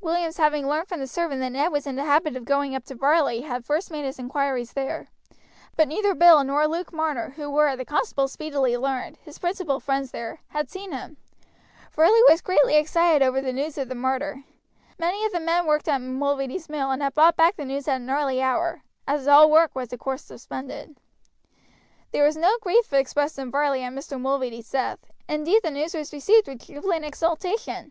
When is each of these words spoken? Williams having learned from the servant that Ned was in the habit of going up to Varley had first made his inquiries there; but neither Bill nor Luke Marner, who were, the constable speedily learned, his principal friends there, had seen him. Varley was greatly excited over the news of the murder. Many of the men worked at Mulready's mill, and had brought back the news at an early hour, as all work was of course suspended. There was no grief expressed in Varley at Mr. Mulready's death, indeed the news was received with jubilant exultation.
Williams 0.00 0.36
having 0.36 0.68
learned 0.68 0.86
from 0.86 1.00
the 1.00 1.08
servant 1.08 1.40
that 1.40 1.50
Ned 1.50 1.72
was 1.72 1.88
in 1.88 1.96
the 1.96 2.04
habit 2.04 2.36
of 2.36 2.44
going 2.44 2.76
up 2.76 2.84
to 2.84 2.94
Varley 2.94 3.40
had 3.40 3.64
first 3.64 3.90
made 3.90 4.04
his 4.04 4.16
inquiries 4.16 4.74
there; 4.74 5.08
but 5.76 5.88
neither 5.88 6.14
Bill 6.14 6.44
nor 6.44 6.68
Luke 6.68 6.92
Marner, 6.92 7.30
who 7.30 7.50
were, 7.50 7.74
the 7.74 7.84
constable 7.84 8.28
speedily 8.28 8.76
learned, 8.76 9.16
his 9.22 9.40
principal 9.40 9.80
friends 9.80 10.12
there, 10.12 10.38
had 10.50 10.70
seen 10.70 10.92
him. 10.92 11.16
Varley 11.90 12.22
was 12.28 12.42
greatly 12.42 12.76
excited 12.76 13.24
over 13.26 13.40
the 13.40 13.52
news 13.52 13.76
of 13.76 13.88
the 13.88 13.96
murder. 13.96 14.44
Many 15.00 15.24
of 15.24 15.32
the 15.32 15.40
men 15.40 15.66
worked 15.66 15.88
at 15.88 16.00
Mulready's 16.00 16.68
mill, 16.68 16.92
and 16.92 17.02
had 17.02 17.14
brought 17.14 17.34
back 17.34 17.56
the 17.56 17.64
news 17.64 17.88
at 17.88 17.96
an 18.00 18.08
early 18.08 18.40
hour, 18.40 18.82
as 19.08 19.26
all 19.26 19.50
work 19.50 19.74
was 19.74 19.92
of 19.92 19.98
course 19.98 20.22
suspended. 20.22 20.96
There 22.12 22.22
was 22.22 22.36
no 22.36 22.56
grief 22.62 22.92
expressed 22.92 23.36
in 23.36 23.50
Varley 23.50 23.82
at 23.82 23.92
Mr. 23.92 24.20
Mulready's 24.20 24.70
death, 24.70 25.00
indeed 25.28 25.62
the 25.64 25.72
news 25.72 25.92
was 25.92 26.12
received 26.12 26.46
with 26.46 26.64
jubilant 26.66 27.04
exultation. 27.04 27.90